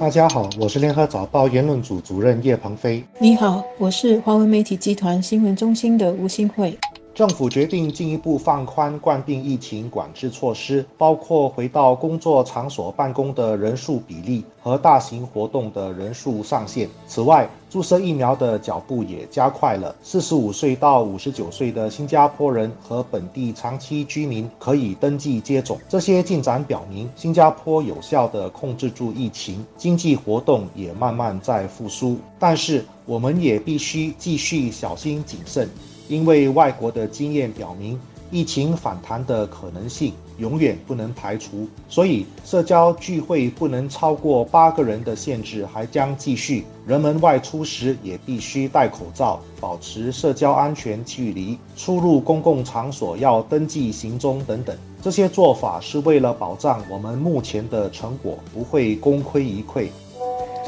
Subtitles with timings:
[0.00, 3.02] 大家好，我是联合早报言论组主任叶鹏飞。
[3.18, 6.78] 你好，我是华为媒体集团新闻中心的吴新慧。
[7.18, 16.88] 政府决定进一步放宽冠病疫情管制措施，包括回到工作场所办公的人数比例和大型活动的人数上限。
[17.08, 19.92] 此外，注射疫苗的脚步也加快了。
[20.00, 25.76] 四十五岁到五十九岁的新加坡人和本地长期居民可以登记接种。
[25.88, 32.16] 这些进展表明，新加坡有效地控制住疫情，经济活动也慢慢在复苏。
[32.38, 35.68] 但是，我们也必须继续小心谨慎。
[36.08, 37.98] 因为外国的经验表明，
[38.30, 46.64] 疫情反弹的可能性永远不能排除，所以社交聚会不能超过八个人的限制还将继续。
[46.86, 51.58] 人们外出时也必须戴口罩，保持社交安全距离。
[51.76, 54.76] 出入公共场所要登记行踪等等。
[55.00, 59.88] 这些做法是为了保障我们目前的成果不会功亏一篑。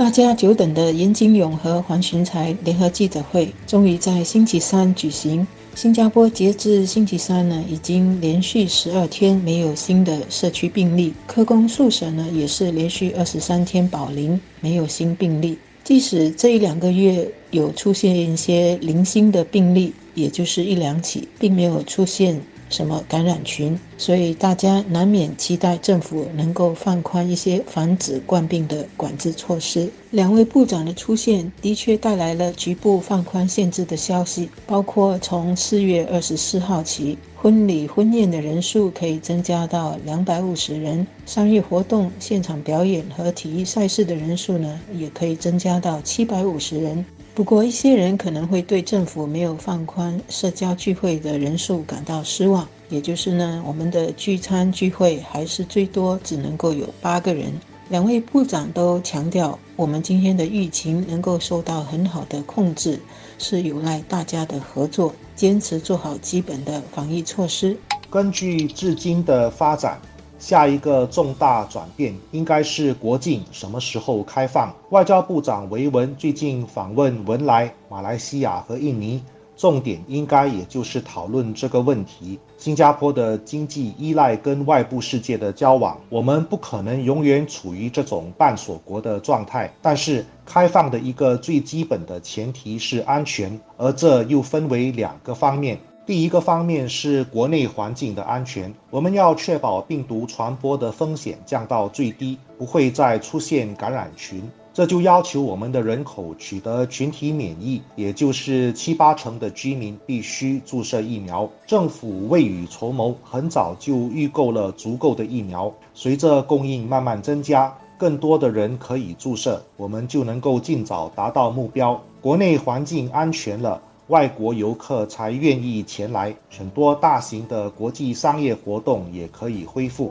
[0.00, 5.46] 大家久等的严金勇和黄循财联合记者会终于在星期三举行。
[5.74, 15.58] 新加坡截至星期三呢，已经连续十二天没有新的社区病例，科工宿舍呢也是连续二十三天保零，没有新病例。
[15.84, 22.40] 即使这一两个月有出现一些零星的病例，也就是一两起，并没有出现。
[22.70, 29.90] 什么感染群，所以大家难免期待政府能够放宽一些防止冠病的管制措施。
[30.10, 47.04] 两位部长的出现的确带来了局部放宽限制的消息，包括从四月二十四号起，婚礼婚宴的人数可以增加到两百五十人，商业活动、现场表演和体育赛事的人数呢，也可以增加到七百五十人。
[47.32, 52.68] 不过，一些人可能会对政府没有放宽社交聚会的人数感到失望。
[52.88, 57.52] 也就是呢，我们的聚餐聚会还是最多只能够有八个人。
[57.88, 63.00] 两位部长都强调，我们今天的疫情能够受到很好的控制，
[63.38, 67.76] 是有赖大家的合作，坚持做好基本的防疫措施。
[68.10, 70.00] 根据至今的发展。
[70.40, 74.74] 下一个重大转变应该是国境什么时候开放？
[74.88, 79.22] 外交部长维文最近访问文莱、马来西亚和印尼，
[79.54, 82.38] 重点应该也就是讨论这个问题。
[82.56, 89.70] 新加坡的经济依赖跟外部世界的交往，我们不可能永远处于这种半锁国的状态。
[89.82, 95.78] 但是，开放的一个最基本的前提是安全，而这又分为两个方面。
[96.10, 104.42] 第一个方面是国内环境的安全，我们要确保病毒传播的风险降到最低，不会再出现感染群。
[104.74, 111.48] 这就要求我们的人口取得群体免疫，也就是七八成的居民必须注射疫苗。
[111.64, 115.72] 政府未雨绸缪，很早就预购了足够的疫苗。
[115.94, 122.02] 随着供应慢慢增加，更多的人可以注射，我们就能够尽早达到目标。
[122.20, 123.80] 国内环境安全了。
[124.10, 130.10] 外国游客才愿意前来，很多大型的国际商业活动也可以恢复。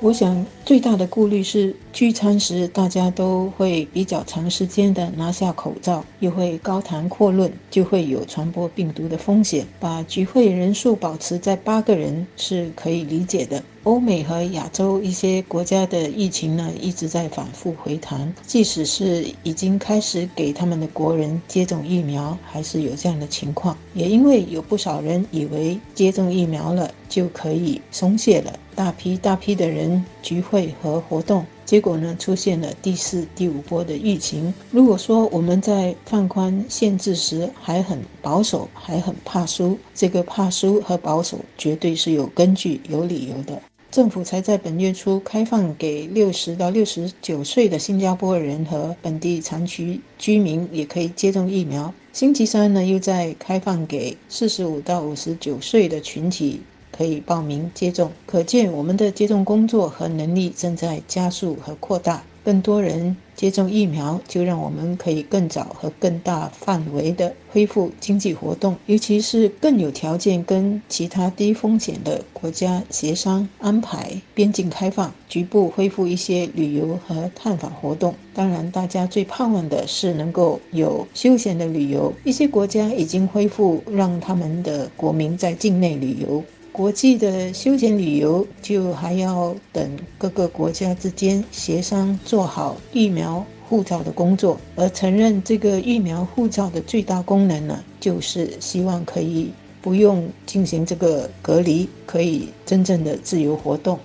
[0.00, 9.64] 我想最大的顾虑是，聚餐时大家都会比较长时间的拿下口罩，又会高谈阔论，就会有传播病毒的风险。
[9.78, 13.62] 把聚会人数保持在八个人是可以理解的。
[13.88, 23.74] 欧美和亚洲一些国家的疫情呢，一直在反复回弹，即使是已经开始给他们的国人接种疫苗，还是有这样的情况。
[23.94, 28.52] 也因为有不少人以为接种疫苗了就可以松懈了。
[28.74, 34.52] 大批大批的人聚会和活动，结果呢，出现了第四、第五波的疫情。
[34.70, 43.58] 如果说我们在放宽限制时还很保守，还很怕输，这个怕输和保守绝对是有根据、有理由的。
[43.90, 51.92] 政府才在本月初开放给六十到六十九岁的新加坡人和本地长期居民也可以接种疫苗。
[52.12, 56.60] 星期三呢，又在开放给四十五到五十九岁的群体。
[56.90, 62.24] 可以报名接种，可见我们的接种工作和能力正在加速和扩大。
[62.48, 78.14] 更多人接种疫苗，就让我们可以更早和更大范围的恢复经济活动，尤其是更有条件跟其他低风险的国家协商安排边境开放，局部恢复一些旅游和探访活动。
[78.32, 82.10] 当然，大家最盼望的是能够有休闲的旅游。
[82.24, 86.42] 一些国家已经恢复让他们的国民在境内旅游。
[86.78, 99.50] 国际的休闲旅游就还要等各个国家之间协商做好疫苗护照的工作，而承认这个疫苗护照的最大功能呢，就是希望可以
[99.82, 103.98] 不用进行这个隔离，可以真正的自由活动。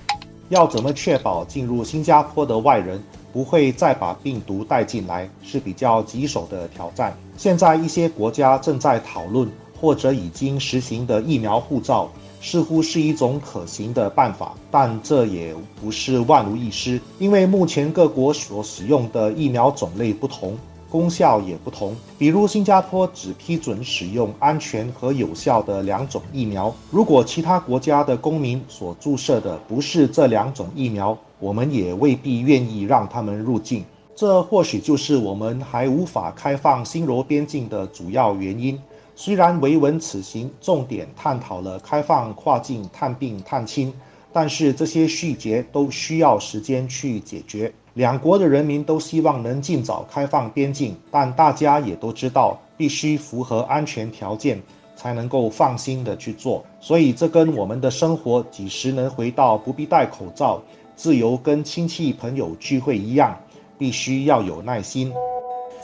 [0.50, 3.00] 要怎么确保进入新加坡的外人
[3.32, 7.16] 不会再把病毒带进来，是比较棘手的挑战。
[7.38, 9.48] 现在一些国家正在讨论
[9.80, 12.12] 或者已经实行的疫苗护照，
[12.44, 20.56] 似乎是一种可行的办法，但这也不是万无一失，因为目前各国所使用的疫苗种类不同。
[20.92, 26.72] 功效也不同，比如新加坡只批准使用安全和有效的两种疫苗。
[26.92, 33.84] 如果其他国家的公民所注射的不是这两种疫苗，我们也未必愿意让他们入境。
[34.16, 38.80] 这或许就是我们还无法开放新罗边境的主要原因。
[39.16, 43.94] 虽然维文此行重点探讨了开放跨境探病探亲，
[44.32, 47.72] 但是这些细节都需要时间去解决。
[47.94, 54.60] 两国的人民都希望能尽早开放边境，但大家也都知道，必须符合安全条件
[54.96, 56.66] 才能够放心的去做。
[56.80, 60.60] 所以，这跟我们的生活几时能回到不必戴口罩、
[60.96, 63.38] 自由跟亲戚朋友聚会一样，
[63.78, 65.14] 必须要有耐心。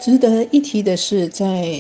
[0.02, 1.80] 值得一提的是，在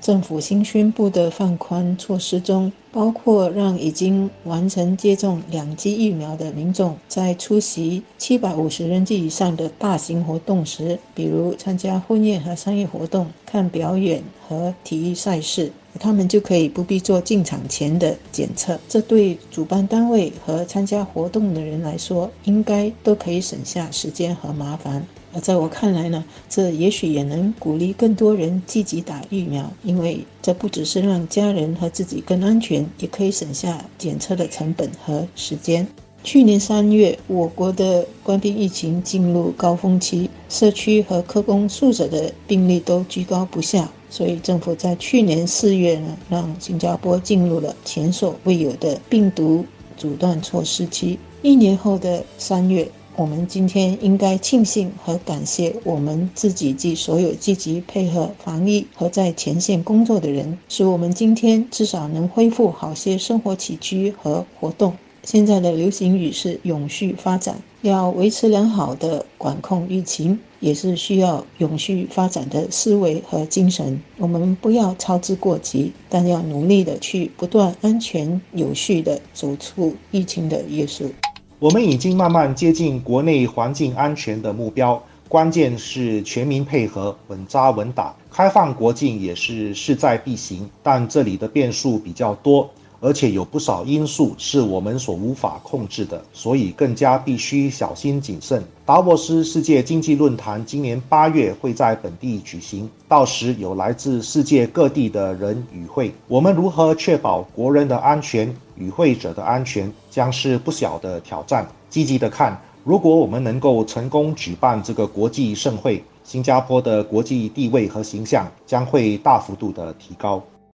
[0.00, 18.78] 政府新宣布的放宽措施中，包括让已经完成接种两剂疫苗的民众在出席七百五十人剂以上的大型活动时，比如参加婚宴和商业活动、看表演和体育赛事，他们就可以不必做进场前的检测。
[18.88, 25.06] 这对主办单位和参加活动的人来说，应该都可以省下时间和麻烦。
[25.32, 35.86] 而在我看来呢，这也许也能鼓励更多人积极打疫苗，因为这不只是让家人和自己更安全，也可以省下检测的成本和时间。
[36.22, 49.64] 去年三月，我国的关闭疫情进入高峰期，社区和科工宿舍的病例都居高不下，所以政府在去年四月呢，让新加坡进入了前所未有的病毒
[49.96, 51.18] 阻断措施期。
[51.40, 52.86] 一年后的三月。
[53.20, 64.94] 我们今天应该庆幸和感谢我们自己及所有积极配合防疫和在前线工作的人，使我们今天至少能恢复好些生活起居和活动。
[65.22, 74.00] 现在的流行语是永续发展，要维持良好的管控疫情，也是需要永续发展的思维和精神。
[74.16, 81.10] 我们不要操之过急，但要努力的去不断安全有序的走出疫情的约束。
[81.60, 84.98] 我们已经慢慢接近国内环境安全的目标，
[85.28, 88.14] 关键是全民配合，稳扎稳打。
[88.30, 92.70] 开放国境也是势在必行，但这里的变数比较多。
[93.00, 98.62] 而且有不少因素是我们所无法控制的，所以更加必须小心谨慎。
[98.84, 106.12] 达沃斯世界经济论坛今年八月会在本地举行，到时有来自世界各地的人与会。
[106.28, 111.66] 我们如何确保国人的安全、与会者的安全，将是不小的挑战。
[111.88, 120.42] 积极的看，如果我们能够成功举办这个国际盛会，新加坡的国际地位和形象将会大幅度的提高。